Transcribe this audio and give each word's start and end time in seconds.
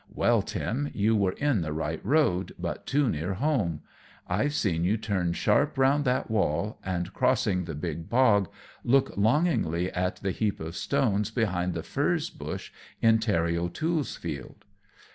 Well, 0.15 0.41
Tim, 0.41 0.89
you 0.95 1.15
were 1.15 1.33
in 1.33 1.61
the 1.61 1.73
right 1.73 2.03
road, 2.03 2.53
but 2.57 2.87
too 2.87 3.07
near 3.07 3.35
home. 3.35 3.81
I've 4.27 4.55
seen 4.55 4.83
you 4.83 4.97
turn 4.97 5.33
sharp 5.33 5.77
round 5.77 6.05
that 6.05 6.31
wall, 6.31 6.79
and, 6.83 7.13
crossing 7.13 7.65
the 7.65 7.75
big 7.75 8.09
bog, 8.09 8.49
look 8.83 9.15
longingly 9.15 9.91
at 9.91 10.15
the 10.15 10.31
heap 10.31 10.59
of 10.59 10.75
stones 10.75 11.29
behind 11.29 11.75
the 11.75 11.83
furze 11.83 12.31
bush 12.31 12.71
in 12.99 13.19
Terry 13.19 13.55
O'Toole's 13.55 14.15
field." 14.15 14.65